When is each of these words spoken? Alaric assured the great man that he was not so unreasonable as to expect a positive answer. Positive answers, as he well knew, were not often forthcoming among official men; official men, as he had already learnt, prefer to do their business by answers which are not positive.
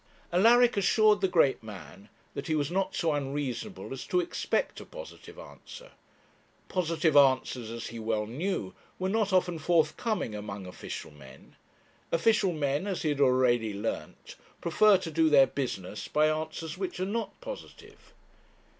Alaric 0.33 0.77
assured 0.77 1.21
the 1.21 1.27
great 1.27 1.61
man 1.61 2.09
that 2.33 2.47
he 2.47 2.55
was 2.55 2.71
not 2.71 2.95
so 2.95 3.13
unreasonable 3.13 3.93
as 3.93 4.07
to 4.07 4.19
expect 4.19 4.79
a 4.81 4.83
positive 4.85 5.37
answer. 5.37 5.91
Positive 6.69 7.15
answers, 7.15 7.69
as 7.69 7.85
he 7.89 7.99
well 7.99 8.25
knew, 8.25 8.73
were 8.97 9.09
not 9.09 9.31
often 9.31 9.59
forthcoming 9.59 10.33
among 10.33 10.65
official 10.65 11.11
men; 11.11 11.55
official 12.11 12.51
men, 12.51 12.87
as 12.87 13.03
he 13.03 13.09
had 13.09 13.21
already 13.21 13.75
learnt, 13.75 14.37
prefer 14.59 14.97
to 14.97 15.11
do 15.11 15.29
their 15.29 15.45
business 15.45 16.07
by 16.07 16.27
answers 16.27 16.79
which 16.79 16.99
are 16.99 17.05
not 17.05 17.39
positive. 17.39 18.11